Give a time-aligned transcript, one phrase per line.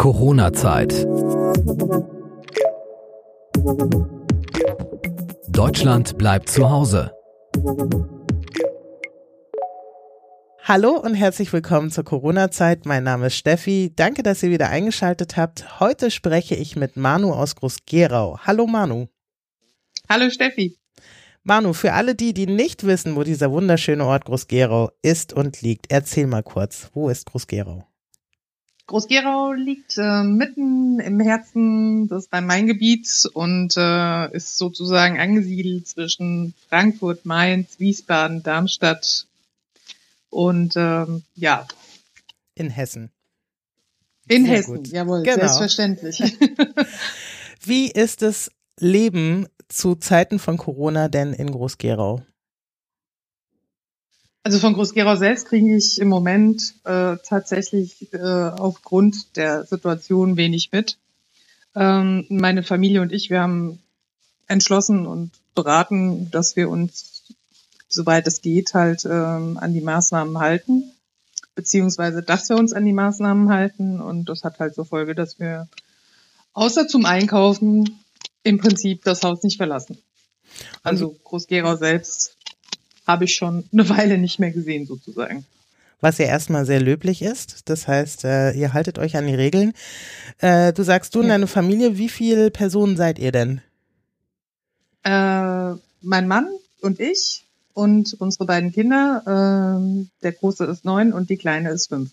[0.00, 1.06] Corona-Zeit.
[5.48, 7.12] Deutschland bleibt zu Hause.
[10.62, 12.86] Hallo und herzlich willkommen zur Corona-Zeit.
[12.86, 13.92] Mein Name ist Steffi.
[13.94, 15.80] Danke, dass ihr wieder eingeschaltet habt.
[15.80, 18.38] Heute spreche ich mit Manu aus Groß-Gerau.
[18.38, 19.08] Hallo Manu.
[20.08, 20.78] Hallo Steffi.
[21.42, 25.92] Manu, für alle die, die nicht wissen, wo dieser wunderschöne Ort Groß-Gerau ist und liegt,
[25.92, 27.89] erzähl mal kurz, wo ist Groß-Gerau?
[28.90, 37.24] Groß-Gerau liegt äh, mitten im Herzen des Rhein-Main-Gebiets und äh, ist sozusagen angesiedelt zwischen Frankfurt,
[37.24, 39.26] Mainz, Wiesbaden, Darmstadt
[40.28, 41.68] und ähm, ja.
[42.56, 43.12] In Hessen.
[44.26, 44.88] In Sehr Hessen, gut.
[44.88, 45.36] jawohl, genau.
[45.36, 46.20] selbstverständlich.
[47.62, 48.50] Wie ist das
[48.80, 52.22] Leben zu Zeiten von Corona denn in Groß-Gerau?
[54.42, 60.72] Also von Groß-Gerau selbst kriege ich im Moment äh, tatsächlich äh, aufgrund der Situation wenig
[60.72, 60.96] mit.
[61.74, 63.80] Ähm, meine Familie und ich, wir haben
[64.46, 67.22] entschlossen und beraten, dass wir uns,
[67.88, 70.90] soweit es geht, halt ähm, an die Maßnahmen halten,
[71.54, 74.00] beziehungsweise dass wir uns an die Maßnahmen halten.
[74.00, 75.68] Und das hat halt zur Folge, dass wir
[76.54, 78.00] außer zum Einkaufen
[78.42, 79.98] im Prinzip das Haus nicht verlassen.
[80.82, 82.36] Also Groß-Gerau selbst
[83.10, 85.44] habe ich schon eine Weile nicht mehr gesehen sozusagen.
[86.00, 87.68] Was ja erstmal sehr löblich ist.
[87.68, 89.74] Das heißt, äh, ihr haltet euch an die Regeln.
[90.38, 93.60] Äh, du sagst, du und deine Familie, wie viele Personen seid ihr denn?
[95.02, 96.48] Äh, mein Mann
[96.80, 97.44] und ich
[97.74, 99.22] und unsere beiden Kinder.
[99.26, 102.10] Äh, der Große ist neun und die Kleine ist fünf.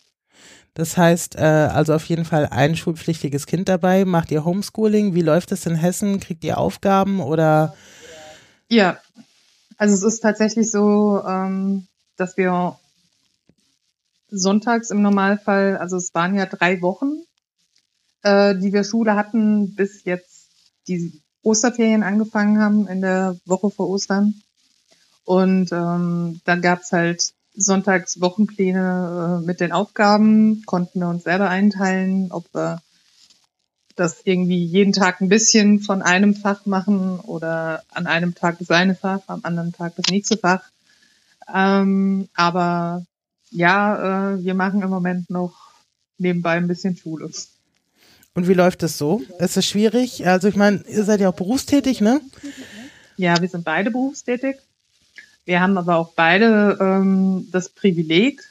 [0.73, 4.03] Das heißt, äh, also auf jeden Fall ein schulpflichtiges Kind dabei.
[4.03, 5.15] Macht ihr Homeschooling?
[5.15, 6.19] Wie läuft es in Hessen?
[6.19, 7.73] Kriegt ihr Aufgaben oder?
[8.69, 8.99] Ja,
[9.77, 12.77] also es ist tatsächlich so, ähm, dass wir
[14.29, 17.21] sonntags im Normalfall, also es waren ja drei Wochen,
[18.23, 20.49] äh, die wir Schule hatten, bis jetzt
[20.87, 24.33] die Osterferien angefangen haben in der Woche vor Ostern.
[25.23, 31.49] Und ähm, dann gab's halt sonntags Wochenpläne äh, mit den Aufgaben, konnten wir uns selber
[31.49, 32.81] einteilen, ob wir
[33.97, 38.69] das irgendwie jeden Tag ein bisschen von einem Fach machen oder an einem Tag das
[38.69, 40.63] eine Fach, am anderen Tag das nächste Fach.
[41.53, 43.05] Ähm, aber
[43.51, 45.71] ja, äh, wir machen im Moment noch
[46.17, 47.29] nebenbei ein bisschen Schule.
[48.33, 49.21] Und wie läuft das so?
[49.39, 50.27] Ist es schwierig?
[50.27, 52.21] Also ich meine, ihr seid ja auch berufstätig, ne?
[53.15, 54.57] Ja, wir sind beide berufstätig.
[55.45, 58.43] Wir haben aber auch beide ähm, das Privileg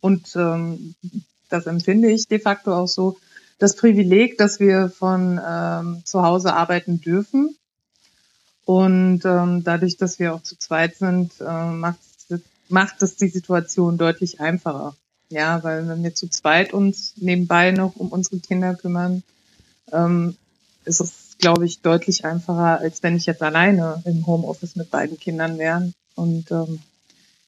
[0.00, 0.94] und ähm,
[1.50, 3.18] das empfinde ich de facto auch so,
[3.58, 7.56] das Privileg, dass wir von ähm, zu Hause arbeiten dürfen.
[8.64, 11.98] Und ähm, dadurch, dass wir auch zu zweit sind, äh, macht,
[12.68, 14.94] macht es die Situation deutlich einfacher.
[15.30, 19.22] Ja, weil wenn wir zu zweit uns nebenbei noch um unsere Kinder kümmern,
[19.92, 20.36] ähm,
[20.84, 25.18] ist es, glaube ich, deutlich einfacher, als wenn ich jetzt alleine im Homeoffice mit beiden
[25.18, 25.92] Kindern wäre.
[26.14, 26.80] Und ähm,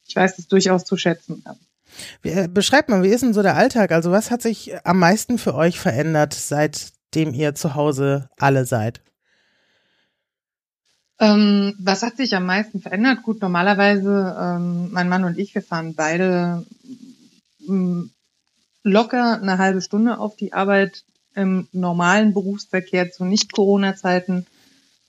[0.07, 1.41] ich weiß es durchaus zu schätzen.
[1.45, 1.55] Ja.
[2.23, 3.91] Äh, beschreibt mal, wie ist denn so der Alltag?
[3.91, 9.01] Also was hat sich am meisten für euch verändert, seitdem ihr zu Hause alle seid?
[11.19, 13.21] Ähm, was hat sich am meisten verändert?
[13.21, 16.65] Gut, normalerweise, ähm, mein Mann und ich, wir fahren beide
[17.67, 18.09] ähm,
[18.83, 21.03] locker eine halbe Stunde auf die Arbeit.
[21.33, 24.47] Im normalen Berufsverkehr zu Nicht-Corona-Zeiten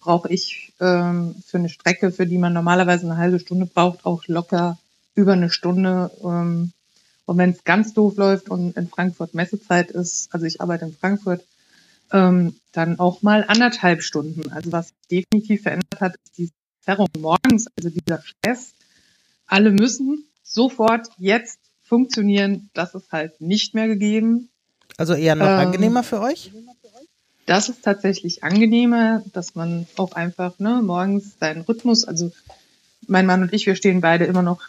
[0.00, 4.22] brauche ich ähm, für eine Strecke, für die man normalerweise eine halbe Stunde braucht, auch
[4.26, 4.78] locker
[5.14, 6.10] über eine Stunde.
[6.22, 6.72] Ähm,
[7.24, 10.96] und wenn es ganz doof läuft und in Frankfurt Messezeit ist, also ich arbeite in
[10.96, 11.44] Frankfurt,
[12.12, 14.50] ähm, dann auch mal anderthalb Stunden.
[14.52, 18.74] Also was definitiv verändert hat, ist die Zerrung morgens, also dieser Stress.
[19.46, 22.70] Alle müssen sofort jetzt funktionieren.
[22.74, 24.48] Das ist halt nicht mehr gegeben.
[24.96, 26.52] Also eher noch ähm, angenehmer für euch?
[27.46, 32.30] Das ist tatsächlich angenehmer, dass man auch einfach ne, morgens seinen Rhythmus, also
[33.08, 34.62] mein Mann und ich, wir stehen beide immer noch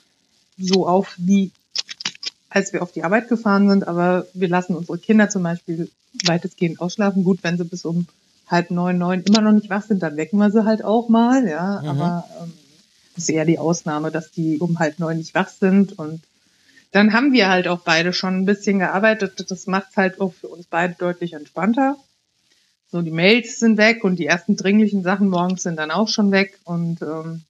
[0.66, 1.52] so auf, wie
[2.50, 5.90] als wir auf die Arbeit gefahren sind, aber wir lassen unsere Kinder zum Beispiel
[6.26, 7.24] weitestgehend ausschlafen.
[7.24, 8.06] Gut, wenn sie bis um
[8.48, 11.48] halb neun, neun immer noch nicht wach sind, dann wecken wir sie halt auch mal,
[11.48, 11.82] ja.
[11.82, 11.90] Mhm.
[11.90, 12.54] Aber ähm,
[13.16, 15.98] das ist eher die Ausnahme, dass die um halb neun nicht wach sind.
[15.98, 16.22] Und
[16.92, 19.50] dann haben wir halt auch beide schon ein bisschen gearbeitet.
[19.50, 21.98] Das macht es halt auch für uns beide deutlich entspannter.
[22.92, 26.32] So, die Mails sind weg und die ersten dringlichen Sachen morgens sind dann auch schon
[26.32, 26.60] weg.
[26.64, 27.42] Und ähm,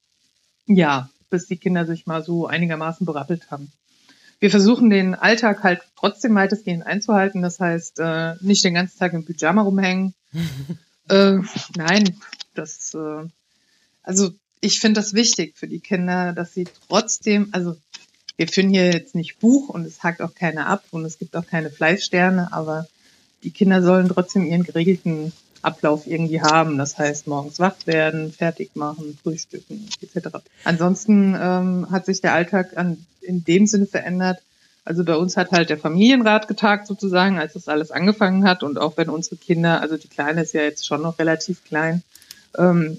[0.66, 3.72] ja, bis die Kinder sich mal so einigermaßen berappelt haben.
[4.40, 7.42] Wir versuchen den Alltag halt trotzdem weitestgehend einzuhalten.
[7.42, 10.14] Das heißt, äh, nicht den ganzen Tag im Pyjama rumhängen.
[11.10, 11.40] äh,
[11.76, 12.16] nein,
[12.54, 13.28] das, äh,
[14.04, 14.32] also
[14.62, 17.76] ich finde das wichtig für die Kinder, dass sie trotzdem, also
[18.38, 21.36] wir führen hier jetzt nicht Buch und es hakt auch keiner ab und es gibt
[21.36, 22.88] auch keine Fleißsterne, aber
[23.42, 25.34] die Kinder sollen trotzdem ihren geregelten
[25.64, 26.78] Ablauf irgendwie haben.
[26.78, 30.38] Das heißt, morgens wach werden, fertig machen, frühstücken etc.
[30.64, 34.42] Ansonsten ähm, hat sich der Alltag an, in dem Sinne verändert.
[34.86, 38.64] Also bei uns hat halt der Familienrat getagt sozusagen, als das alles angefangen hat.
[38.64, 42.04] Und auch wenn unsere Kinder, also die Kleine ist ja jetzt schon noch relativ klein,
[42.58, 42.98] ähm,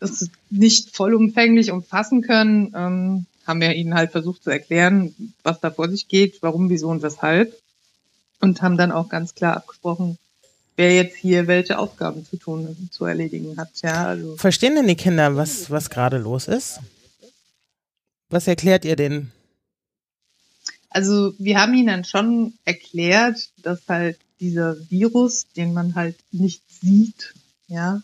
[0.00, 5.70] das nicht vollumfänglich umfassen können, ähm, haben wir ihnen halt versucht zu erklären, was da
[5.70, 7.54] vor sich geht, warum, wieso und weshalb.
[8.40, 10.18] Und haben dann auch ganz klar abgesprochen,
[10.76, 13.70] wer jetzt hier welche Aufgaben zu tun, zu erledigen hat.
[13.82, 14.36] Ja, also.
[14.36, 16.80] Verstehen denn die Kinder, was, was gerade los ist?
[18.28, 19.32] Was erklärt ihr denen?
[20.90, 26.62] Also wir haben ihnen dann schon erklärt, dass halt dieser Virus, den man halt nicht
[26.68, 27.34] sieht,
[27.68, 28.00] ja,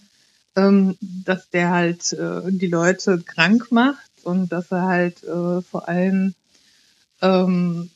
[0.56, 5.88] ähm, dass der halt äh, die Leute krank macht und dass er halt äh, vor
[5.88, 6.34] allem
[7.22, 7.90] ähm,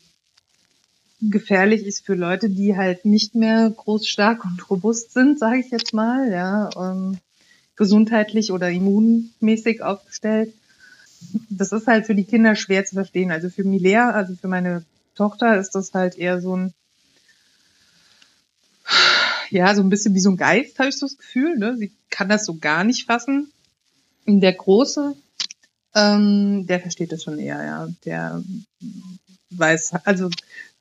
[1.21, 5.71] gefährlich ist für Leute, die halt nicht mehr groß, stark und robust sind, sage ich
[5.71, 7.17] jetzt mal, ja, ähm,
[7.75, 10.53] gesundheitlich oder immunmäßig aufgestellt.
[11.49, 13.31] Das ist halt für die Kinder schwer zu verstehen.
[13.31, 14.85] Also für Milea, also für meine
[15.15, 16.73] Tochter ist das halt eher so ein,
[19.49, 21.57] ja, so ein bisschen wie so ein Geist, habe ich so das Gefühl.
[21.57, 21.77] Ne?
[21.77, 23.51] Sie kann das so gar nicht fassen.
[24.27, 25.15] Der Große,
[25.95, 27.87] ähm, der versteht das schon eher, ja.
[28.05, 28.43] Der
[29.51, 30.29] weiß, also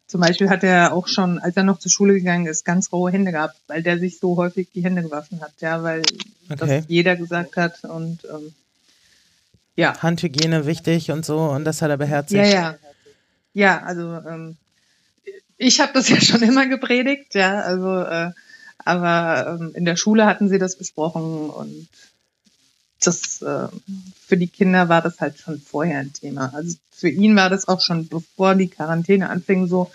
[0.06, 3.10] zum Beispiel hat er auch schon, als er noch zur Schule gegangen ist, ganz rohe
[3.10, 6.02] Hände gehabt, weil der sich so häufig die Hände gewaschen hat, ja, weil
[6.48, 6.56] okay.
[6.78, 8.54] das jeder gesagt hat und ähm,
[9.74, 10.00] ja.
[10.00, 12.44] Handhygiene wichtig und so und das hat er beherzigt.
[12.44, 12.74] Ja, ja.
[13.52, 14.56] Ja, also ähm,
[15.56, 18.30] ich habe das ja schon immer gepredigt, ja, also äh,
[18.78, 21.88] aber ähm, in der Schule hatten sie das besprochen und
[23.00, 23.68] das äh,
[24.20, 26.52] für die Kinder war das halt schon vorher ein Thema.
[26.54, 29.90] Also für ihn war das auch schon bevor die Quarantäne anfing so,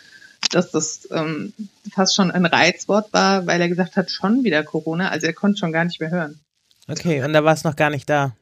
[0.52, 1.54] dass das ähm,
[1.92, 5.10] fast schon ein Reizwort war, weil er gesagt hat, schon wieder Corona.
[5.10, 6.40] Also er konnte schon gar nicht mehr hören.
[6.88, 8.36] Okay, und da war es noch gar nicht da.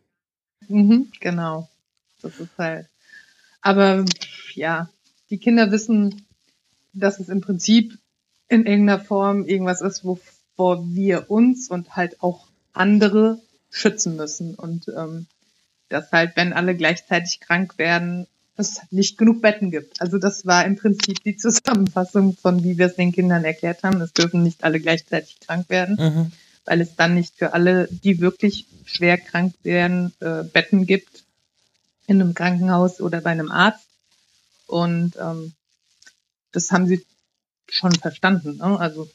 [0.68, 1.70] Mhm, genau.
[2.22, 2.88] Das ist halt.
[3.62, 4.06] Aber
[4.56, 4.90] ja,
[5.30, 6.26] die Kinder wissen,
[6.94, 7.98] dass es im Prinzip
[8.48, 13.40] in irgendeiner Form irgendwas ist, wovor wir uns und halt auch andere
[13.70, 14.56] schützen müssen.
[14.56, 15.28] Und ähm,
[15.90, 18.28] dass halt, wenn alle gleichzeitig krank werden,
[18.60, 20.02] es nicht genug Betten gibt.
[20.02, 24.02] Also das war im Prinzip die Zusammenfassung von, wie wir es den Kindern erklärt haben.
[24.02, 26.32] Es dürfen nicht alle gleichzeitig krank werden, mhm.
[26.66, 31.24] weil es dann nicht für alle, die wirklich schwer krank werden, äh, Betten gibt
[32.08, 33.88] in einem Krankenhaus oder bei einem Arzt.
[34.68, 35.54] Und ähm,
[36.52, 37.06] das haben sie
[37.70, 38.58] schon verstanden.
[38.58, 38.80] Ne?
[38.80, 39.10] Also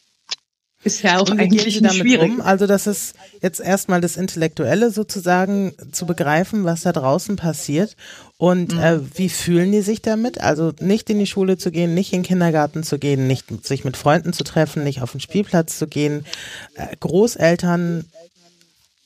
[0.85, 2.33] ist ja auch eigentlich damit schwierig.
[2.33, 2.41] Um?
[2.41, 7.97] Also das ist jetzt erstmal das Intellektuelle sozusagen zu begreifen, was da draußen passiert.
[8.37, 8.79] Und mhm.
[8.79, 10.41] äh, wie fühlen die sich damit?
[10.41, 13.85] Also nicht in die Schule zu gehen, nicht in den Kindergarten zu gehen, nicht sich
[13.85, 16.27] mit Freunden zu treffen, nicht auf den Spielplatz zu gehen.
[16.75, 18.05] Äh, Großeltern.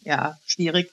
[0.03, 0.91] Ja, schwierig.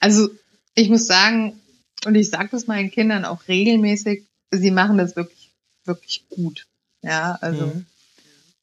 [0.00, 0.28] Also
[0.74, 1.60] ich muss sagen,
[2.04, 5.50] und ich sage das meinen Kindern auch regelmäßig, sie machen das wirklich,
[5.84, 6.66] wirklich gut.
[7.02, 7.86] Ja, also mhm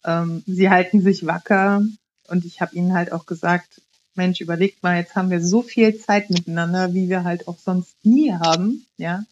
[0.06, 1.82] ähm, sie halten sich wacker
[2.28, 3.82] und ich habe ihnen halt auch gesagt,
[4.16, 7.94] Mensch, überlegt mal, jetzt haben wir so viel Zeit miteinander, wie wir halt auch sonst
[8.04, 9.24] nie haben, ja.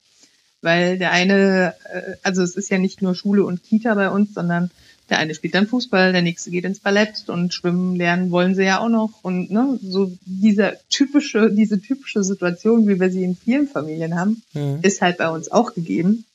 [0.62, 4.34] Weil der eine, äh, also es ist ja nicht nur Schule und Kita bei uns,
[4.34, 4.72] sondern
[5.10, 8.64] der eine spielt dann Fußball, der nächste geht ins Ballett und schwimmen lernen wollen sie
[8.64, 9.24] ja auch noch.
[9.24, 14.42] Und ne, so diese typische, diese typische Situation, wie wir sie in vielen Familien haben,
[14.54, 14.80] mhm.
[14.82, 16.26] ist halt bei uns auch gegeben.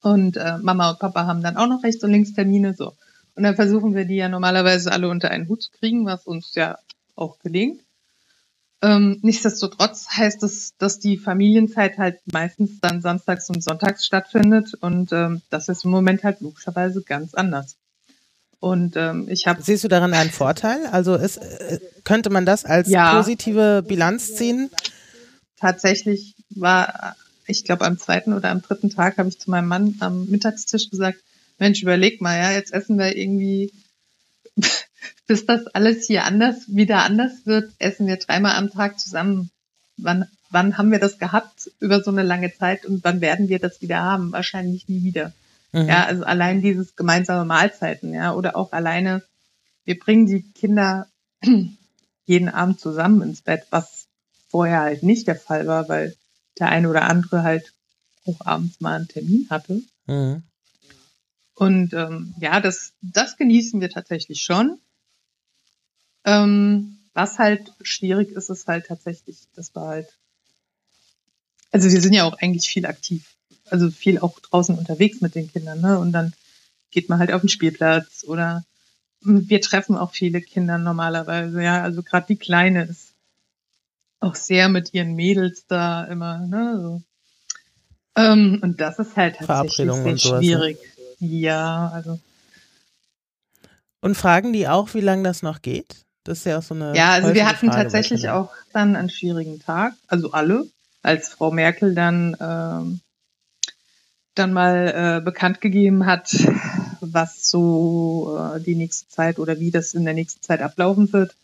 [0.00, 2.94] Und äh, Mama und Papa haben dann auch noch rechts und links Termine so.
[3.34, 6.54] Und dann versuchen wir die ja normalerweise alle unter einen Hut zu kriegen, was uns
[6.54, 6.78] ja
[7.16, 7.80] auch gelingt.
[8.82, 15.12] Ähm, nichtsdestotrotz heißt es, dass die Familienzeit halt meistens dann samstags und sonntags stattfindet und
[15.12, 17.76] ähm, das ist im Moment halt logischerweise ganz anders.
[18.58, 19.62] Und ähm, ich habe.
[19.62, 20.86] Siehst du daran einen Vorteil?
[20.86, 24.70] Also ist, äh, könnte man das als ja, positive Bilanz ziehen?
[25.58, 29.96] Tatsächlich war, ich glaube, am zweiten oder am dritten Tag habe ich zu meinem Mann
[30.00, 31.18] am Mittagstisch gesagt,
[31.62, 33.72] Mensch, überleg mal, ja, jetzt essen wir irgendwie,
[35.28, 39.48] bis das alles hier anders, wieder anders wird, essen wir dreimal am Tag zusammen.
[39.96, 43.60] Wann, wann haben wir das gehabt über so eine lange Zeit und wann werden wir
[43.60, 44.32] das wieder haben?
[44.32, 45.32] Wahrscheinlich nie wieder.
[45.70, 45.86] Mhm.
[45.86, 49.22] Ja, also allein dieses gemeinsame Mahlzeiten, ja, oder auch alleine,
[49.84, 51.06] wir bringen die Kinder
[52.26, 54.08] jeden Abend zusammen ins Bett, was
[54.48, 56.16] vorher halt nicht der Fall war, weil
[56.58, 57.72] der eine oder andere halt
[58.26, 59.80] auch abends mal einen Termin hatte.
[60.06, 60.42] Mhm.
[61.62, 64.80] Und ähm, ja, das, das genießen wir tatsächlich schon.
[66.24, 70.08] Ähm, was halt schwierig ist, ist halt tatsächlich, das war halt,
[71.70, 73.36] also wir sind ja auch eigentlich viel aktiv,
[73.70, 76.00] also viel auch draußen unterwegs mit den Kindern, ne?
[76.00, 76.32] Und dann
[76.90, 78.64] geht man halt auf den Spielplatz oder
[79.20, 81.80] wir treffen auch viele Kinder normalerweise, ja.
[81.80, 83.12] Also gerade die Kleine ist
[84.18, 86.80] auch sehr mit ihren Mädels da immer, ne?
[86.82, 87.02] So.
[88.16, 90.76] Ähm, und das ist halt tatsächlich sehr und sowas, ne?
[91.22, 92.18] Ja, also.
[94.00, 96.04] Und fragen die auch, wie lange das noch geht?
[96.24, 96.96] Das ist ja auch so eine.
[96.96, 100.66] Ja, also wir hatten Frage tatsächlich auch dann einen schwierigen Tag, also alle,
[101.00, 103.00] als Frau Merkel dann ähm,
[104.34, 106.34] dann mal äh, bekannt gegeben hat,
[107.00, 111.36] was so äh, die nächste Zeit oder wie das in der nächsten Zeit ablaufen wird,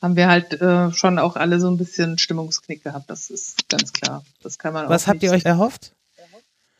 [0.00, 3.10] haben wir halt äh, schon auch alle so ein bisschen Stimmungsknick gehabt.
[3.10, 4.24] Das ist ganz klar.
[4.42, 4.88] Das kann man.
[4.88, 5.94] Was habt ihr euch erhofft?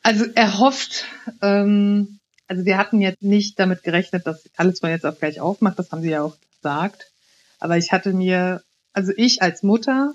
[0.04, 1.06] Also erhofft.
[1.40, 5.78] Ähm, also wir hatten jetzt nicht damit gerechnet, dass alles von jetzt auf gleich aufmacht.
[5.78, 7.10] Das haben sie ja auch gesagt.
[7.58, 10.12] Aber ich hatte mir, also ich als Mutter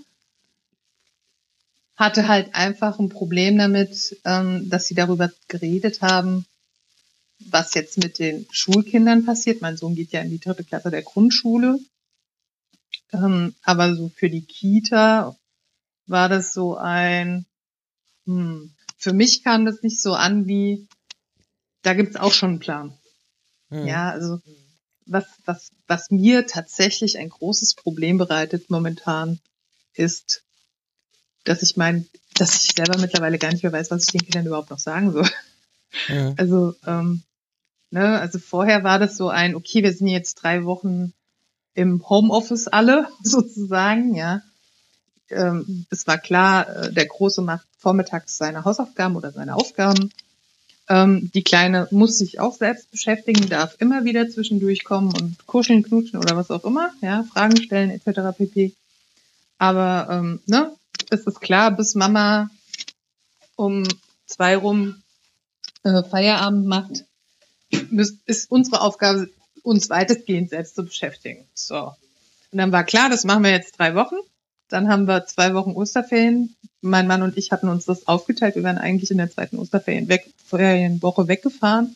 [1.96, 6.46] hatte halt einfach ein Problem damit, ähm, dass sie darüber geredet haben,
[7.39, 9.62] was jetzt mit den Schulkindern passiert.
[9.62, 11.79] Mein Sohn geht ja in die dritte Klasse der Grundschule.
[13.12, 15.36] Ähm, aber so für die Kita
[16.05, 17.48] war das so ein,
[18.27, 20.88] hm, für mich kam das nicht so an wie,
[21.82, 22.94] da gibt's auch schon einen Plan.
[23.70, 23.88] Hm.
[23.88, 24.39] Ja, also
[25.06, 29.39] was, was, was mir tatsächlich ein großes Problem bereitet momentan,
[29.94, 30.44] ist,
[31.46, 34.46] dass ich mein, dass ich selber mittlerweile gar nicht mehr weiß, was ich den Kindern
[34.46, 35.27] überhaupt noch sagen soll.
[36.06, 36.36] Hm.
[36.38, 37.24] Also, ähm,
[37.89, 41.13] ne, also vorher war das so ein, okay, wir sind jetzt drei Wochen
[41.74, 44.41] im Homeoffice alle, sozusagen, ja.
[45.31, 50.12] Ähm, es war klar, äh, der Große macht vormittags seine Hausaufgaben oder seine Aufgaben.
[50.89, 55.83] Ähm, die Kleine muss sich auch selbst beschäftigen, darf immer wieder zwischendurch kommen und kuscheln,
[55.83, 58.36] knutschen oder was auch immer, ja, Fragen stellen etc.
[58.38, 58.74] pp.
[59.59, 60.71] Aber ähm, ne,
[61.12, 62.50] es ist klar, bis Mama
[63.55, 63.83] um
[64.25, 65.01] zwei rum
[65.83, 67.05] äh, Feierabend macht,
[68.25, 69.29] ist unsere Aufgabe,
[69.63, 71.45] uns weitestgehend selbst zu beschäftigen.
[71.53, 71.93] So.
[72.51, 74.15] Und dann war klar, das machen wir jetzt drei Wochen.
[74.69, 76.55] Dann haben wir zwei Wochen Osterferien.
[76.81, 78.55] Mein Mann und ich hatten uns das aufgeteilt.
[78.55, 81.95] Wir wären eigentlich in der zweiten Osterferien weg, Ferienwoche weggefahren.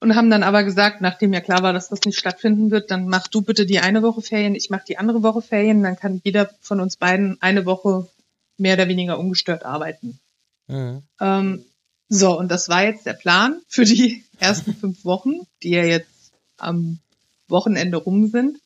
[0.00, 3.08] Und haben dann aber gesagt, nachdem ja klar war, dass das nicht stattfinden wird, dann
[3.08, 6.20] mach du bitte die eine Woche Ferien, ich mach die andere Woche Ferien, dann kann
[6.22, 8.06] jeder von uns beiden eine Woche
[8.58, 10.18] mehr oder weniger ungestört arbeiten.
[10.68, 11.02] Hm.
[11.20, 11.64] Ähm,
[12.08, 16.32] so, und das war jetzt der Plan für die ersten fünf Wochen, die ja jetzt
[16.58, 16.98] am
[17.48, 18.58] Wochenende rum sind.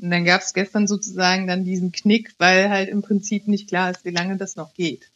[0.00, 3.90] Und dann gab es gestern sozusagen dann diesen Knick, weil halt im Prinzip nicht klar
[3.90, 5.10] ist, wie lange das noch geht.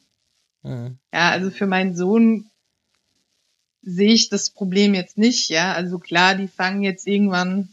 [0.62, 0.98] Hm.
[1.12, 2.50] Ja, also für meinen Sohn
[3.82, 5.48] sehe ich das Problem jetzt nicht.
[5.48, 7.68] Ja, also klar, die fangen jetzt irgendwann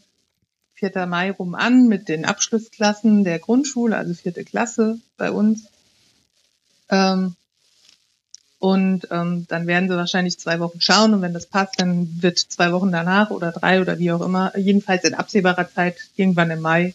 [0.76, 1.06] 4.
[1.06, 5.68] Mai rum an mit den Abschlussklassen der Grundschule, also vierte Klasse bei uns.
[6.90, 7.36] Ähm,
[8.60, 12.38] und ähm, dann werden sie wahrscheinlich zwei Wochen schauen und wenn das passt, dann wird
[12.38, 16.62] zwei Wochen danach oder drei oder wie auch immer, jedenfalls in absehbarer Zeit, irgendwann im
[16.62, 16.94] Mai,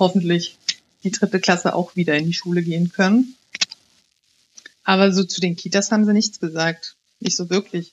[0.00, 0.58] hoffentlich
[1.04, 3.34] die dritte Klasse auch wieder in die Schule gehen können.
[4.84, 6.96] Aber so zu den Kitas haben sie nichts gesagt.
[7.20, 7.92] Nicht so wirklich.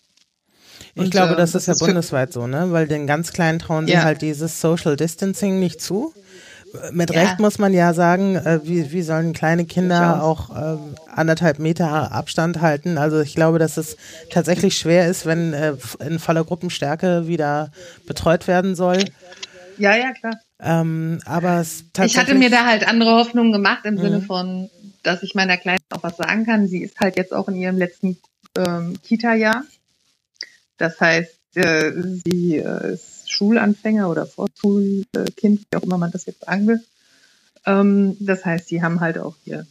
[0.95, 2.71] Ich Und, glaube, äh, das, ist ja für- bundesweit so, ne?
[2.71, 4.03] Weil den ganz Kleinen trauen sie Ja.
[4.03, 6.13] halt dieses Social Distancing nicht zu.
[6.91, 7.21] Mit Ja.
[7.21, 11.59] Recht muss man ja sagen, äh, wie, wie sollen kleine Kinder Ich auch ähm, anderthalb
[11.59, 12.97] Meter Abstand halten?
[12.97, 13.95] Also ich glaube, dass es
[14.31, 17.71] tatsächlich schwer ist, wenn äh, in voller Gruppenstärke wieder
[18.05, 19.03] betreut werden soll.
[19.77, 20.39] Ja, ja, klar.
[20.59, 23.99] Ähm, aber es Ich hatte mir da halt andere Hoffnungen gemacht im Mhm.
[23.99, 24.69] Sinne von,
[25.03, 26.67] dass ich meiner Kleinen auch was sagen kann.
[26.67, 28.17] Sie ist halt jetzt auch in ihrem letzten
[28.57, 29.63] ähm, Kita-Jahr.
[30.77, 31.91] Das heißt, äh,
[32.25, 36.83] sie äh, ist Schulanfänger oder Vorschulkind, wie auch immer man das jetzt sagen will.
[37.65, 39.65] Ähm, das heißt, sie haben halt auch ihr,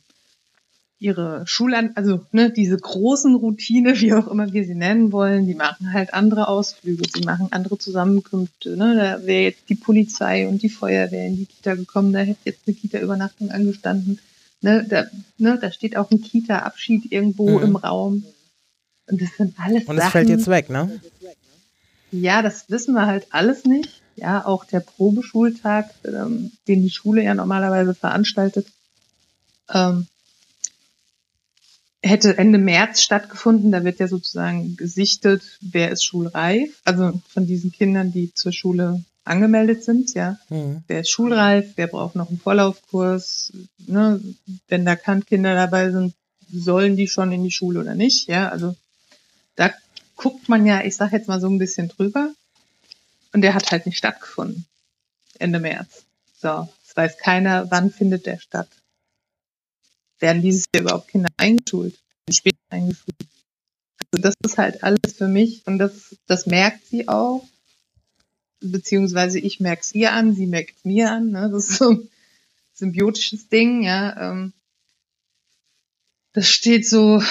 [0.99, 5.55] ihre Schulan, also ne, diese großen Routine, wie auch immer wir sie nennen wollen, die
[5.55, 8.77] machen halt andere Ausflüge, sie machen andere Zusammenkünfte.
[8.77, 8.97] Ne?
[8.97, 12.63] Da wäre jetzt die Polizei und die Feuerwehr in die Kita gekommen, da hätte jetzt
[12.67, 14.19] eine Kita-Übernachtung angestanden.
[14.63, 14.87] Ne?
[14.89, 15.05] Da,
[15.37, 15.59] ne?
[15.61, 17.65] da steht auch ein Kita-Abschied irgendwo Mhm.
[17.65, 18.25] im Raum.
[19.09, 21.01] Und das sind alles und Sachen, fällt jetzt weg, ne?
[22.11, 24.03] ja, das wissen wir halt alles nicht.
[24.17, 28.67] Ja, auch der Probeschultag, ähm, den die Schule ja normalerweise veranstaltet,
[29.69, 30.07] ähm,
[32.03, 33.73] hätte Ende März stattgefunden.
[33.73, 36.81] Da wird ja sozusagen gesichtet, wer ist schulreif.
[36.85, 40.39] Also von diesen Kindern, die zur Schule angemeldet sind, ja.
[40.49, 40.83] Hm.
[40.87, 43.53] Wer ist schulreif, wer braucht noch einen Vorlaufkurs,
[43.87, 44.21] ne?
[44.69, 46.15] wenn da Kantkinder dabei sind,
[46.53, 48.49] sollen die schon in die Schule oder nicht, ja.
[48.49, 48.77] Also
[49.57, 49.73] da
[50.15, 52.33] guckt man ja, ich sag jetzt mal so ein bisschen drüber.
[53.33, 54.65] Und der hat halt nicht stattgefunden.
[55.39, 56.05] Ende März.
[56.41, 58.69] So, es weiß keiner, wann findet der statt.
[60.21, 61.99] Werden dieses Jahr überhaupt Kinder eingeschult?
[62.27, 63.17] Wie spät eingeschult?
[64.13, 67.45] das ist halt alles für mich und das, das merkt sie auch.
[68.61, 71.31] Beziehungsweise ich merke es ihr an, sie merkt mir an.
[71.31, 71.51] Ne?
[71.53, 72.09] Das ist so ein
[72.75, 74.31] symbiotisches Ding, ja.
[74.31, 74.53] Ähm,
[76.33, 77.23] das steht so.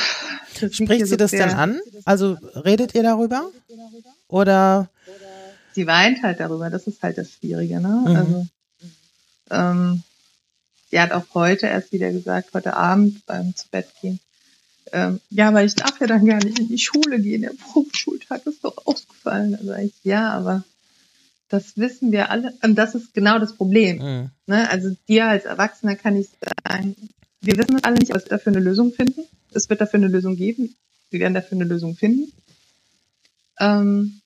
[0.60, 1.80] Das Spricht sie das dann an?
[2.06, 3.52] Also redet ihr darüber?
[4.28, 4.90] Oder?
[5.74, 8.06] Sie weint halt darüber, das ist halt das Schwierige, ne?
[8.08, 8.16] Mhm.
[8.16, 8.48] Also,
[9.50, 10.04] ähm,
[10.90, 14.20] sie hat auch heute erst wieder gesagt, heute Abend beim zu Bett gehen,
[14.92, 17.42] ähm, ja, aber ich darf ja dann gar nicht in die Schule gehen.
[17.42, 19.56] Der Probeschultag ist doch ausgefallen.
[19.56, 20.64] Also ich, ja, aber
[21.50, 22.54] das wissen wir alle.
[22.64, 23.98] Und das ist genau das Problem.
[23.98, 24.30] Mhm.
[24.48, 24.70] Ne?
[24.70, 26.30] Also dir als Erwachsener kann ich
[26.64, 26.96] sagen,
[27.42, 29.26] wir wissen alle nicht, es wird dafür eine Lösung finden.
[29.52, 30.76] Es wird dafür eine Lösung geben.
[31.10, 32.32] Wir werden dafür eine Lösung finden.
[33.60, 34.22] Ähm,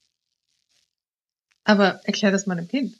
[1.63, 2.95] aber erklär das mal dem Kind.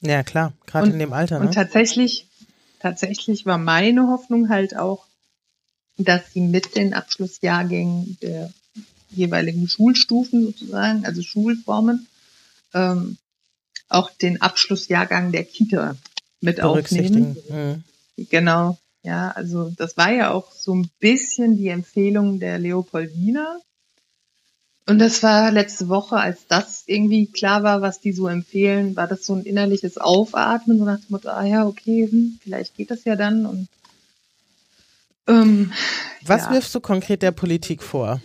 [0.00, 1.38] Ja, klar, gerade in dem Alter.
[1.38, 1.46] Ne?
[1.46, 2.26] Und tatsächlich,
[2.82, 5.06] tatsächlich war meine Hoffnung halt auch,
[5.96, 8.52] dass sie mit den Abschlussjahrgängen der
[9.10, 12.08] jeweiligen Schulstufen sozusagen, also Schulformen,
[12.74, 13.18] ähm,
[13.88, 15.96] auch den Abschlussjahrgang der Kita
[16.40, 17.36] mit aufnehmen.
[17.48, 17.84] Mhm.
[18.30, 23.60] Genau, ja, also das war ja auch so ein bisschen die Empfehlung der Leopoldina.
[24.86, 29.06] Und das war letzte Woche, als das irgendwie klar war, was die so empfehlen, war
[29.06, 32.90] das so ein innerliches Aufatmen, so nach dem Motto, ah ja, okay, hm, vielleicht geht
[32.90, 33.68] das ja dann und
[35.28, 35.72] ähm,
[36.24, 36.52] Was ja.
[36.52, 38.20] wirfst du konkret der Politik vor?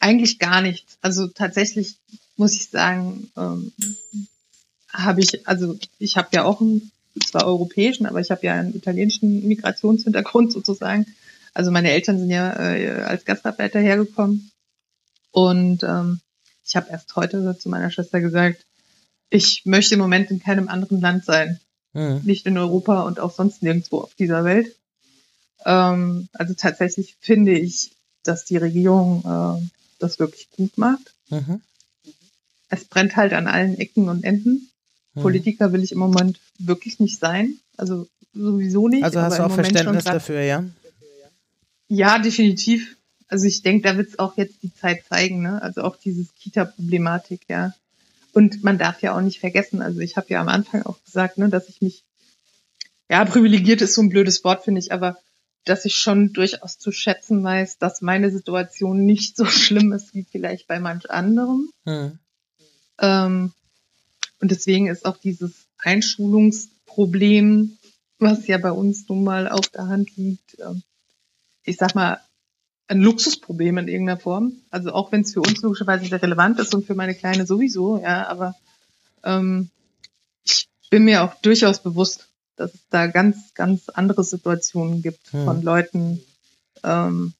[0.00, 0.98] Eigentlich gar nichts.
[1.00, 1.96] Also tatsächlich
[2.36, 3.72] muss ich sagen, ähm,
[4.92, 6.90] habe ich, also ich habe ja auch einen,
[7.26, 11.06] zwar europäischen, aber ich habe ja einen italienischen Migrationshintergrund sozusagen.
[11.54, 14.50] Also meine Eltern sind ja äh, als Gastarbeiter hergekommen.
[15.32, 16.20] Und ähm,
[16.64, 18.64] ich habe erst heute zu meiner Schwester gesagt,
[19.30, 21.58] ich möchte im Moment in keinem anderen Land sein.
[21.94, 22.20] Mhm.
[22.24, 24.74] Nicht in Europa und auch sonst nirgendwo auf dieser Welt.
[25.64, 31.14] Ähm, also tatsächlich finde ich, dass die Regierung äh, das wirklich gut macht.
[31.30, 31.60] Mhm.
[32.68, 34.68] Es brennt halt an allen Ecken und Enden.
[35.14, 35.22] Mhm.
[35.22, 37.58] Politiker will ich im Moment wirklich nicht sein.
[37.76, 39.04] Also sowieso nicht.
[39.04, 40.64] Also hast du auch Verständnis dafür, ja?
[41.88, 42.96] Ja, definitiv.
[43.32, 45.62] Also ich denke, da wird es auch jetzt die Zeit zeigen, ne?
[45.62, 47.72] Also auch dieses Kita-Problematik, ja.
[48.34, 51.38] Und man darf ja auch nicht vergessen, also ich habe ja am Anfang auch gesagt,
[51.38, 52.04] ne, dass ich mich,
[53.08, 55.16] ja, privilegiert ist so ein blödes Wort, finde ich, aber
[55.64, 60.26] dass ich schon durchaus zu schätzen weiß, dass meine Situation nicht so schlimm ist wie
[60.30, 61.70] vielleicht bei manch anderem.
[61.86, 62.18] Hm.
[62.98, 63.52] Ähm,
[64.40, 67.78] und deswegen ist auch dieses Einschulungsproblem,
[68.18, 70.74] was ja bei uns nun mal auf der Hand liegt, äh,
[71.64, 72.20] ich sag mal,
[72.92, 74.52] ein Luxusproblem in irgendeiner Form.
[74.70, 77.98] Also auch wenn es für uns logischerweise sehr relevant ist und für meine Kleine sowieso,
[77.98, 78.54] ja, aber
[79.24, 79.70] ähm,
[80.44, 85.44] ich bin mir auch durchaus bewusst, dass es da ganz, ganz andere Situationen gibt hm.
[85.44, 86.20] von Leuten,
[86.84, 87.32] ähm,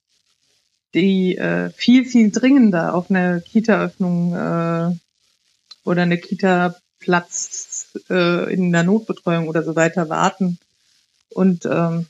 [0.95, 4.97] die äh, viel, viel dringender auf eine Kita-Öffnung äh,
[5.85, 10.59] oder eine Kita-Platz äh, in der Notbetreuung oder so weiter warten
[11.31, 12.07] und ähm,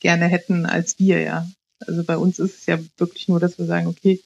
[0.00, 1.46] gerne hätten als wir, ja.
[1.86, 4.20] Also bei uns ist es ja wirklich nur, dass wir sagen, okay,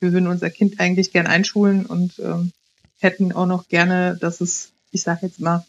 [0.00, 2.52] wir würden unser Kind eigentlich gern einschulen und ähm,
[2.98, 5.66] hätten auch noch gerne, dass es, ich sage jetzt mal,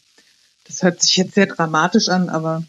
[0.66, 2.64] das hört sich jetzt sehr dramatisch an, aber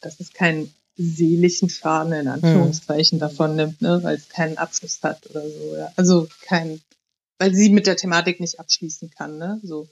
[0.00, 3.20] dass es keinen seelischen Schaden in Anführungszeichen hm.
[3.20, 5.76] davon nimmt, ne, weil es keinen Abschluss hat oder so.
[5.76, 5.92] Ja.
[5.96, 6.80] Also kein,
[7.38, 9.88] weil sie mit der Thematik nicht abschließen kann, ne, so,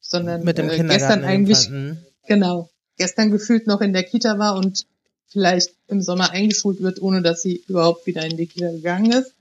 [0.00, 1.68] sondern mit dem äh, gestern eigentlich
[2.26, 4.86] genau gestern gefühlt noch in der Kita war und
[5.30, 9.32] vielleicht im Sommer eingeschult wird, ohne dass sie überhaupt wieder in die Kita gegangen ist.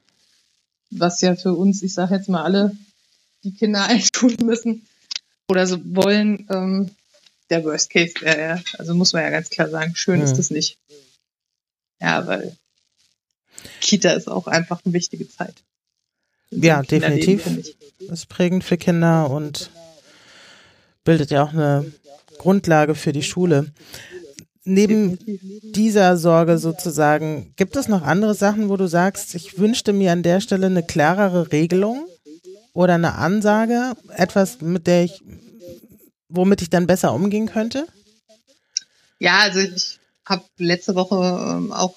[0.92, 2.76] Was ja für uns, ich sage jetzt mal alle,
[3.44, 4.86] die Kinder einschulen müssen,
[5.50, 6.92] oder so wollen, ähm,
[7.50, 10.26] der Worst Case wäre ja, also muss man ja ganz klar sagen, schön mhm.
[10.26, 10.78] ist es nicht.
[12.00, 12.56] Ja, weil
[13.82, 15.56] Kita ist auch einfach eine wichtige Zeit.
[16.52, 17.46] Ja, definitiv.
[18.00, 19.70] Ist prägend für Kinder und
[21.04, 21.92] bildet ja auch eine
[22.38, 23.72] Grundlage für die Schule.
[24.66, 25.18] Neben
[25.74, 30.22] dieser Sorge sozusagen, gibt es noch andere Sachen, wo du sagst, ich wünschte mir an
[30.22, 32.06] der Stelle eine klarere Regelung?
[32.74, 35.22] oder eine Ansage, etwas, mit der ich,
[36.30, 37.88] womit ich dann besser umgehen könnte?
[39.20, 41.96] Ja, also ich habe letzte Woche ähm, auch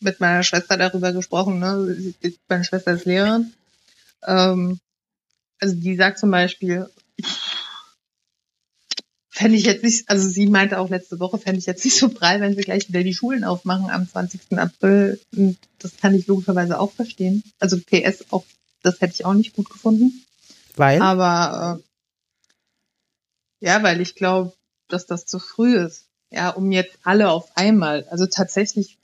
[0.00, 1.58] mit meiner Schwester darüber gesprochen.
[1.58, 2.14] Ne?
[2.48, 3.52] Meine Schwester ist Lehrerin.
[4.26, 4.80] Ähm,
[5.60, 6.88] also die sagt zum Beispiel,
[9.36, 12.08] fände ich jetzt nicht, also sie meinte auch letzte Woche, fände ich jetzt nicht so
[12.08, 14.58] prall, wenn sie gleich wieder die Schulen aufmachen am 20.
[14.58, 15.20] April.
[15.36, 17.42] Und das kann ich logischerweise auch verstehen.
[17.58, 18.44] Also PS auch
[18.82, 20.24] das hätte ich auch nicht gut gefunden.
[20.76, 21.02] Weil?
[21.02, 21.80] Aber
[23.60, 24.54] äh, ja, weil ich glaube,
[24.88, 26.06] dass das zu früh ist.
[26.30, 28.06] Ja, um jetzt alle auf einmal.
[28.10, 28.96] Also tatsächlich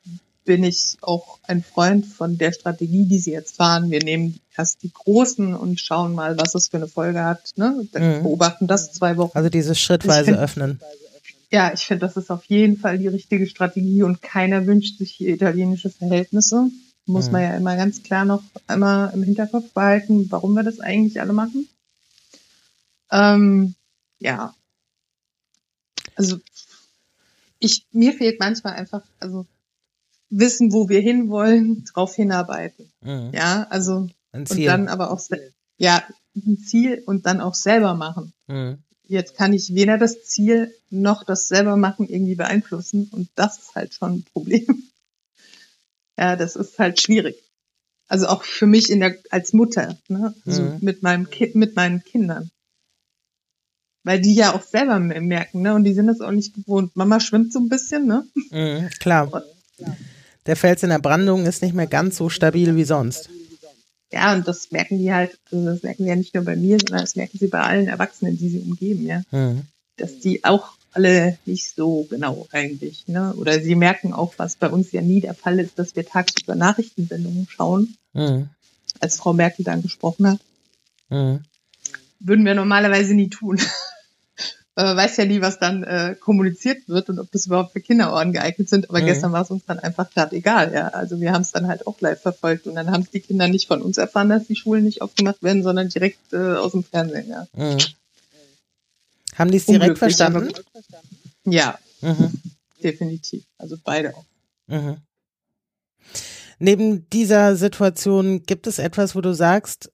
[0.44, 3.90] bin ich auch ein Freund von der Strategie, die sie jetzt fahren.
[3.90, 7.52] Wir nehmen erst die großen und schauen mal, was es für eine Folge hat.
[7.56, 7.86] Ne?
[7.92, 8.22] Dann mhm.
[8.22, 9.36] beobachten das zwei Wochen.
[9.36, 10.80] Also dieses schrittweise find, öffnen.
[11.50, 15.12] Ja, ich finde, das ist auf jeden Fall die richtige Strategie und keiner wünscht sich
[15.12, 16.68] hier italienische Verhältnisse.
[17.06, 17.32] Muss mhm.
[17.32, 21.32] man ja immer ganz klar noch einmal im Hinterkopf behalten, warum wir das eigentlich alle
[21.32, 21.68] machen.
[23.10, 23.74] Ähm,
[24.18, 24.54] ja.
[26.16, 26.38] Also
[27.58, 29.46] ich, mir fehlt manchmal einfach, also
[30.32, 32.90] wissen, wo wir hinwollen, drauf hinarbeiten.
[33.02, 33.30] Mhm.
[33.32, 35.20] Ja, also und dann aber auch
[35.76, 36.02] ja
[36.34, 38.32] ein Ziel und dann auch selber machen.
[38.46, 38.78] Mhm.
[39.04, 43.74] Jetzt kann ich weder das Ziel noch das selber machen irgendwie beeinflussen und das ist
[43.74, 44.84] halt schon ein Problem.
[46.18, 47.36] ja, das ist halt schwierig.
[48.08, 50.34] Also auch für mich in der als Mutter, ne?
[50.46, 50.78] Also mhm.
[50.80, 52.50] mit meinem Kind, mit meinen Kindern.
[54.04, 55.74] Weil die ja auch selber merken, ne?
[55.74, 56.96] Und die sind das auch nicht gewohnt.
[56.96, 58.26] Mama schwimmt so ein bisschen, ne?
[58.50, 59.32] Mhm, klar.
[59.32, 59.44] Und,
[59.78, 59.96] ja.
[60.46, 63.30] Der Fels in der Brandung ist nicht mehr ganz so stabil wie sonst.
[64.12, 66.78] Ja, und das merken die halt, also das merken die ja nicht nur bei mir,
[66.78, 69.22] sondern das merken sie bei allen Erwachsenen, die sie umgeben, ja.
[69.30, 69.62] Mhm.
[69.96, 73.32] Dass die auch alle nicht so genau eigentlich, ne?
[73.36, 76.54] Oder sie merken auch, was bei uns ja nie der Fall ist, dass wir tagsüber
[76.54, 78.50] Nachrichtensendungen schauen, mhm.
[79.00, 80.40] als Frau Merkel dann gesprochen hat.
[81.08, 81.40] Mhm.
[82.20, 83.58] Würden wir normalerweise nie tun
[84.74, 88.32] äh, weiß ja nie, was dann äh, kommuniziert wird und ob das überhaupt für Kinderohren
[88.32, 88.88] geeignet sind.
[88.88, 89.06] Aber mhm.
[89.06, 90.72] gestern war es uns dann einfach gerade egal.
[90.72, 93.48] Ja, also wir haben es dann halt auch live verfolgt und dann haben die Kinder
[93.48, 96.84] nicht von uns erfahren, dass die Schulen nicht aufgemacht werden, sondern direkt äh, aus dem
[96.84, 97.28] Fernsehen.
[97.28, 97.46] Ja.
[97.52, 97.78] Mhm.
[99.34, 100.52] Haben die es direkt verstanden?
[101.44, 102.32] Ja, mhm.
[102.82, 103.44] definitiv.
[103.58, 104.24] Also beide auch.
[104.68, 104.98] Mhm.
[106.58, 109.90] Neben dieser Situation gibt es etwas, wo du sagst,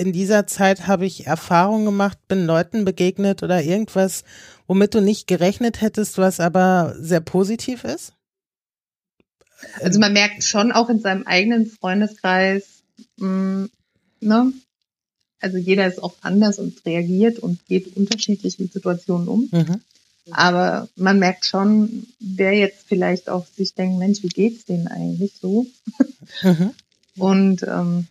[0.00, 4.24] in dieser Zeit habe ich Erfahrungen gemacht, bin Leuten begegnet oder irgendwas,
[4.66, 8.14] womit du nicht gerechnet hättest, was aber sehr positiv ist?
[9.82, 12.82] Also man merkt schon auch in seinem eigenen Freundeskreis,
[13.18, 13.70] mh, mm,
[14.20, 14.52] ne?
[15.38, 19.48] Also jeder ist auch anders und reagiert und geht unterschiedlich mit Situationen um.
[19.50, 19.80] Mhm.
[20.30, 25.32] Aber man merkt schon, wer jetzt vielleicht auch sich denkt, Mensch, wie geht's denen eigentlich
[25.40, 25.66] so?
[26.42, 26.70] Mhm.
[27.16, 28.06] Und ähm,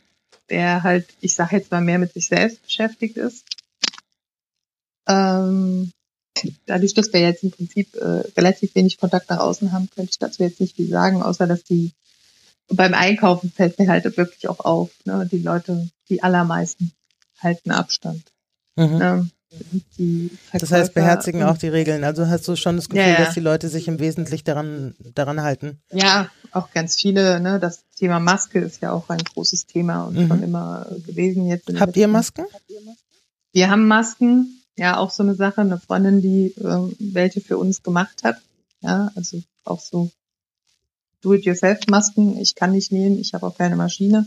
[0.50, 3.46] der halt, ich sage jetzt mal, mehr mit sich selbst beschäftigt ist.
[5.08, 5.92] Ähm,
[6.66, 10.20] dadurch, dass wir jetzt im Prinzip äh, relativ wenig Kontakt nach außen haben, könnte ich
[10.20, 11.92] dazu jetzt nicht viel sagen, außer dass die
[12.72, 14.92] beim Einkaufen fällt mir halt wirklich auch auf.
[15.06, 15.28] Ne?
[15.32, 16.92] Die Leute, die allermeisten
[17.40, 18.24] halten Abstand.
[18.76, 18.98] Mhm.
[18.98, 19.30] Ne?
[20.54, 22.04] Das heißt, beherzigen auch die Regeln.
[22.04, 23.26] Also hast du schon das Gefühl, ja, ja.
[23.26, 25.82] dass die Leute sich im Wesentlichen daran, daran halten?
[25.92, 27.40] Ja, auch ganz viele.
[27.40, 27.60] Ne?
[27.60, 30.28] Das Thema Maske ist ja auch ein großes Thema und mhm.
[30.28, 31.48] schon immer gewesen.
[31.48, 32.46] Jetzt Habt ihr Masken?
[33.52, 34.62] Wir haben Masken.
[34.78, 35.62] Ja, auch so eine Sache.
[35.62, 38.38] Eine Freundin, die äh, welche für uns gemacht hat.
[38.82, 40.12] Ja, also auch so
[41.22, 42.38] Do-it-yourself-Masken.
[42.38, 44.26] Ich kann nicht nähen, ich habe auch keine Maschine.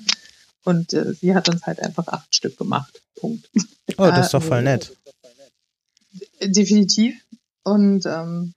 [0.65, 3.03] Und äh, sie hat uns halt einfach acht Stück gemacht.
[3.17, 3.49] Punkt.
[3.99, 4.97] Oh, das ist doch voll nett.
[6.41, 7.15] Definitiv.
[7.63, 8.55] Und ähm,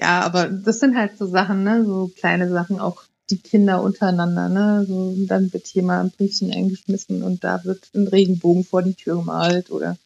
[0.00, 4.48] ja, aber das sind halt so Sachen, ne, so kleine Sachen, auch die Kinder untereinander,
[4.48, 8.82] ne, so dann wird hier mal ein Briefchen eingeschmissen und da wird ein Regenbogen vor
[8.82, 9.98] die Tür gemalt oder.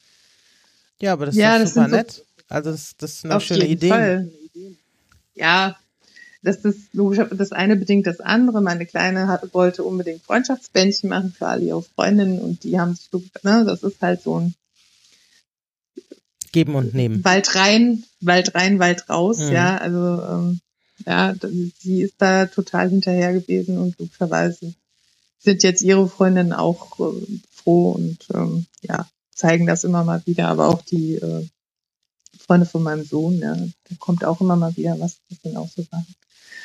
[1.01, 2.11] Ja, aber das ja, ist das super nett.
[2.13, 3.89] So, also das, das ist eine schöne Idee.
[3.89, 4.33] Fall.
[5.35, 5.77] Ja,
[6.43, 8.61] das ist logisch, das eine bedingt das andere.
[8.61, 13.09] Meine Kleine hat, wollte unbedingt Freundschaftsbändchen machen für alle ihre Freundinnen und die haben sich,
[13.43, 14.55] ne, das ist halt so ein
[16.51, 17.25] Geben und nehmen.
[17.25, 19.53] Wald rein, Wald rein, Wald raus, mhm.
[19.53, 19.79] ja.
[19.79, 20.61] Also ähm,
[21.07, 21.35] ja,
[21.79, 24.75] sie ist da total hinterher gewesen und logischerweise
[25.39, 30.49] sind jetzt ihre Freundinnen auch äh, froh und ähm, ja, zeigen das immer mal wieder,
[30.49, 31.49] aber auch die äh,
[32.39, 35.69] Freunde von meinem Sohn, ja, da kommt auch immer mal wieder was, das sind auch
[35.69, 36.15] so Sachen.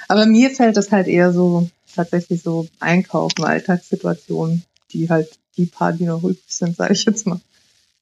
[0.07, 5.93] Aber mir fällt das halt eher so, tatsächlich so Einkaufen, Alltagssituationen, die halt die paar,
[5.93, 7.41] die noch übrig sind, sage ich jetzt mal,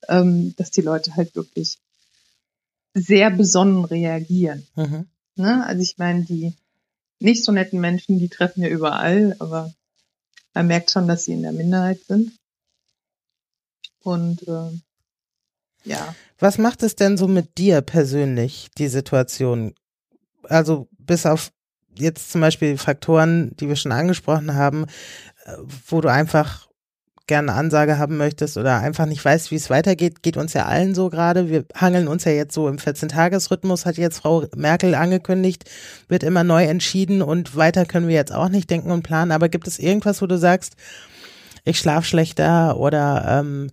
[0.07, 1.77] ähm, dass die Leute halt wirklich
[2.93, 4.65] sehr besonnen reagieren.
[4.75, 5.07] Mhm.
[5.35, 5.65] Ne?
[5.65, 6.53] Also ich meine, die
[7.19, 9.73] nicht so netten Menschen, die treffen wir überall, aber
[10.53, 12.31] man merkt schon, dass sie in der Minderheit sind.
[14.03, 14.79] Und äh,
[15.83, 16.15] ja.
[16.39, 19.73] Was macht es denn so mit dir persönlich, die Situation?
[20.43, 21.51] Also bis auf
[21.97, 24.85] jetzt zum Beispiel Faktoren, die wir schon angesprochen haben,
[25.45, 26.67] äh, wo du einfach
[27.27, 30.65] gerne eine Ansage haben möchtest oder einfach nicht weißt, wie es weitergeht, geht uns ja
[30.65, 31.49] allen so gerade.
[31.49, 35.65] Wir hangeln uns ja jetzt so im 14-Tages-Rhythmus, hat jetzt Frau Merkel angekündigt,
[36.07, 39.31] wird immer neu entschieden und weiter können wir jetzt auch nicht denken und planen.
[39.31, 40.75] Aber gibt es irgendwas, wo du sagst,
[41.63, 43.71] ich schlaf schlechter oder ähm,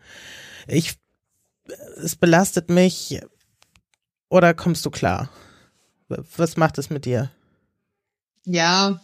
[0.67, 0.95] ich
[2.03, 3.21] es belastet mich
[4.29, 5.29] oder kommst du klar?
[6.09, 7.31] Was macht es mit dir?
[8.45, 9.01] Ja,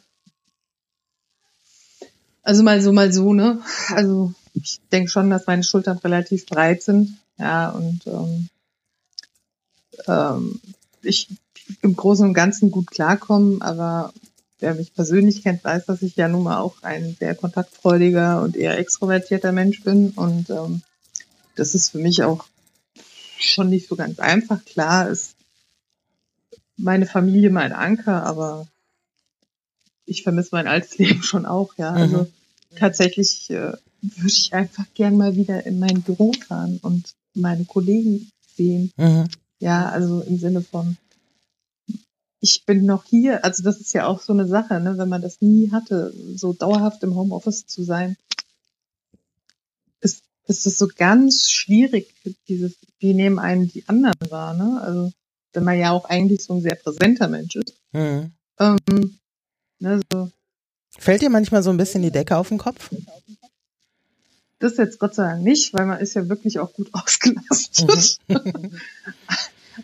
[2.49, 3.61] Also mal so, mal so, ne?
[3.95, 7.19] Also ich denke schon, dass meine Schultern relativ breit sind.
[7.37, 8.49] Ja, und ähm,
[10.07, 10.59] ähm,
[11.03, 11.29] ich
[11.83, 14.15] im Großen und Ganzen gut klarkommen, aber
[14.61, 18.57] wer mich persönlich kennt, weiß, dass ich ja nun mal auch ein sehr kontaktfreudiger und
[18.57, 20.13] eher extrovertierter Mensch bin.
[20.13, 20.81] Und ähm,
[21.55, 22.47] das ist für mich auch
[23.39, 24.65] schon nicht so ganz einfach.
[24.65, 25.37] Klar ist
[26.79, 28.67] meine Familie mein Anker, aber
[30.09, 31.93] ich vermisse mein altes Leben schon auch, ja.
[31.93, 31.99] Mhm.
[31.99, 32.27] Also
[32.77, 38.31] tatsächlich äh, würde ich einfach gern mal wieder in mein Büro fahren und meine Kollegen
[38.57, 38.93] sehen.
[38.97, 39.29] Mhm.
[39.61, 40.97] Ja, also im Sinne von,
[42.41, 43.45] ich bin noch hier.
[43.45, 44.99] Also das ist ja auch so eine Sache, ne?
[44.99, 48.17] wenn man das nie hatte, so dauerhaft im Homeoffice zu sein,
[50.01, 52.15] ist, ist das so ganz schwierig,
[52.47, 54.81] dieses, wie nehmen einen die anderen wahr, ne?
[54.81, 55.13] Also
[55.53, 57.75] wenn man ja auch eigentlich so ein sehr präsenter Mensch ist.
[57.93, 58.33] Mhm.
[58.61, 59.19] Ähm,
[59.79, 60.31] ne, so.
[60.99, 62.91] Fällt dir manchmal so ein bisschen die Decke auf den Kopf?
[64.59, 68.19] Das jetzt Gott sei Dank nicht, weil man ist ja wirklich auch gut ausgelastet.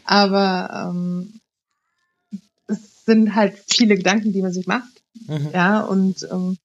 [0.04, 1.40] Aber ähm,
[2.66, 4.90] es sind halt viele Gedanken, die man sich macht.
[5.26, 5.50] Mhm.
[5.52, 6.58] Ja, und ähm,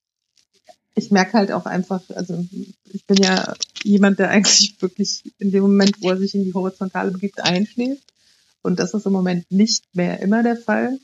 [0.96, 2.46] ich merke halt auch einfach, also
[2.92, 6.54] ich bin ja jemand, der eigentlich wirklich in dem Moment, wo er sich in die
[6.54, 8.04] Horizontale begibt, einschläft.
[8.62, 11.00] Und das ist im Moment nicht mehr immer der Fall.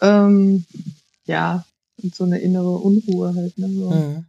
[0.00, 0.64] Ähm,
[1.24, 1.64] ja,
[2.02, 3.58] und so eine innere Unruhe halt.
[3.58, 3.90] Ne, so.
[3.90, 4.24] Mhm.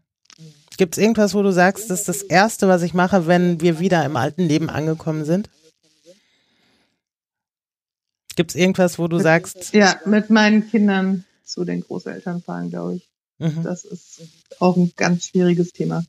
[0.78, 3.80] Gibt es irgendwas, wo du sagst, das ist das Erste, was ich mache, wenn wir
[3.80, 5.50] wieder im alten Leben angekommen sind?
[8.36, 9.74] Gibt es irgendwas, wo du mit, sagst?
[9.74, 13.08] Ja, mit meinen Kindern zu den Großeltern fahren, glaube ich.
[13.38, 13.63] Mhm.
[13.63, 14.22] Das ist
[14.60, 16.04] auch ein ganz schwieriges Thema.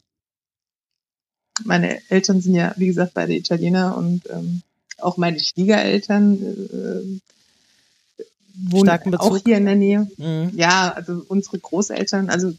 [1.65, 4.63] Meine Eltern sind ja, wie gesagt, beide Italiener und ähm,
[4.99, 7.21] auch meine Schwiegereltern äh,
[8.55, 10.09] wohnen auch hier in der Nähe.
[10.17, 10.53] Mhm.
[10.57, 12.55] Ja, also unsere Großeltern, also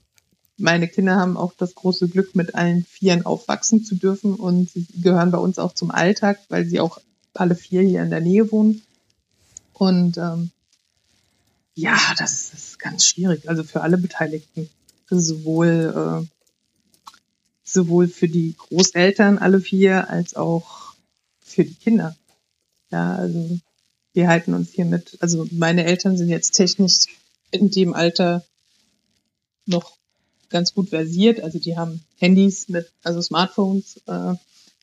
[0.57, 4.85] meine Kinder haben auch das große Glück, mit allen Vieren aufwachsen zu dürfen und sie
[5.01, 6.99] gehören bei uns auch zum Alltag, weil sie auch
[7.33, 8.81] alle vier hier in der Nähe wohnen.
[9.73, 10.51] Und ähm,
[11.73, 14.69] ja, das ist ganz schwierig, also für alle Beteiligten.
[15.09, 16.27] Sowohl, äh,
[17.63, 20.95] sowohl für die Großeltern, alle vier, als auch
[21.41, 22.15] für die Kinder.
[22.91, 23.59] Ja, also
[24.15, 27.07] wir halten uns hier mit, also meine Eltern sind jetzt technisch
[27.51, 28.43] in dem Alter
[29.65, 29.97] noch
[30.49, 31.41] ganz gut versiert.
[31.41, 34.33] Also die haben Handys mit, also Smartphones äh,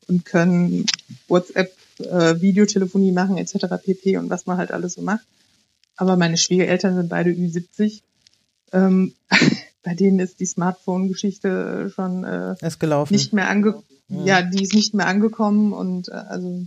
[0.06, 0.86] und können
[1.28, 3.66] WhatsApp äh, Videotelefonie machen etc.
[3.82, 4.18] pp.
[4.18, 5.24] und was man halt alles so macht.
[5.96, 8.02] Aber meine Schwiegereltern sind beide Ü70.
[8.72, 9.14] Ähm,
[9.82, 13.14] bei denen ist die Smartphone-Geschichte schon äh, ist gelaufen.
[13.14, 13.84] nicht mehr angekommen.
[14.08, 14.24] Ja.
[14.24, 16.66] ja, die ist nicht mehr angekommen und äh, also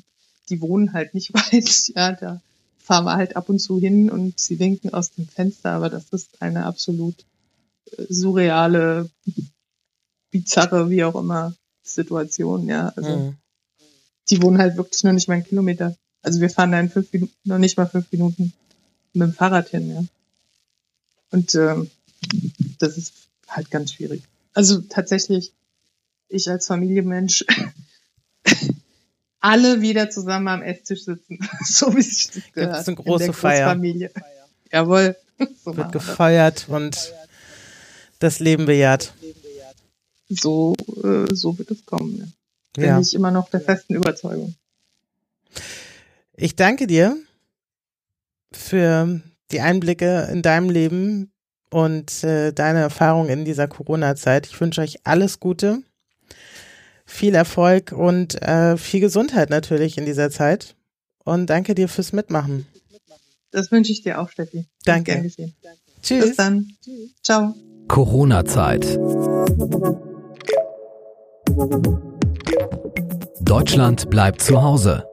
[0.49, 1.91] die wohnen halt nicht weit.
[1.95, 2.41] Ja, da
[2.86, 6.06] fahren wir halt ab und zu hin und sie winken aus dem Fenster, aber das
[6.12, 7.26] ist eine absolut
[7.98, 9.10] äh, surreale,
[10.32, 12.93] bizarre, wie auch immer Situation, ja.
[12.95, 13.38] Also mhm
[14.30, 15.95] die wohnen halt wirklich noch nicht mal einen Kilometer.
[16.21, 18.54] Also wir fahren da in fünf Minuten, noch nicht mal fünf Minuten
[19.13, 20.04] mit dem Fahrrad hin, ja.
[21.32, 21.89] Und ähm,
[22.80, 23.13] das ist
[23.48, 24.24] halt ganz schwierig.
[24.54, 25.54] Also tatsächlich,
[26.30, 27.45] ich als Familienmensch,
[29.45, 32.73] alle wieder zusammen am Esstisch sitzen, so wie sich das gehört.
[32.73, 33.69] Das ist eine große Feier.
[33.69, 34.12] Familie.
[34.71, 35.15] Jawohl.
[35.65, 37.13] So Wird gefeiert und
[38.19, 39.13] das Leben bejaht.
[40.29, 42.15] So, äh, so wird es kommen.
[42.17, 42.25] Ja.
[42.71, 42.99] Bin ja.
[43.01, 44.55] ich immer noch der festen Überzeugung.
[46.38, 47.17] Ich danke dir
[48.53, 49.19] für
[49.51, 51.34] die Einblicke in deinem Leben
[51.69, 54.47] und äh, deine Erfahrung in dieser Corona-Zeit.
[54.47, 55.84] Ich wünsche euch alles Gute,
[57.05, 60.75] viel Erfolg und äh, viel Gesundheit natürlich in dieser Zeit.
[61.23, 62.67] Und danke dir fürs Mitmachen.
[63.51, 64.65] Das wünsche ich dir auch, Steffi.
[64.83, 65.31] Danke.
[66.01, 66.25] Tschüss.
[66.25, 66.67] Bis dann.
[66.83, 67.15] Tschüss.
[67.23, 67.55] Ciao.
[67.87, 68.99] Corona-Zeit.
[73.41, 75.05] Deutschland bleibt zu Hause.